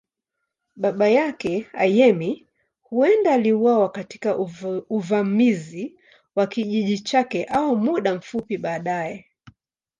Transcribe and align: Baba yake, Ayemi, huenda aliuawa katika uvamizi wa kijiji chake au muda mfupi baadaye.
Baba 0.75 1.07
yake, 1.09 1.67
Ayemi, 1.73 2.47
huenda 2.81 3.33
aliuawa 3.33 3.89
katika 3.91 4.37
uvamizi 4.89 5.99
wa 6.35 6.47
kijiji 6.47 6.99
chake 6.99 7.43
au 7.45 7.75
muda 7.77 8.15
mfupi 8.15 8.57
baadaye. 8.57 9.25